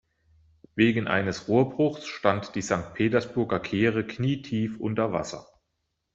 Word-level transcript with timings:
Wegen 0.73 1.07
eines 1.07 1.47
Rohrbruchs 1.47 2.07
stand 2.07 2.55
die 2.55 2.63
Sankt-Petersburger 2.63 3.59
Kehre 3.59 4.03
knietief 4.03 4.79
unter 4.79 5.13
Wasser. 5.13 5.45